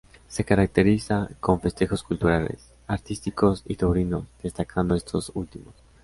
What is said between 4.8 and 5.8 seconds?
estos últimos.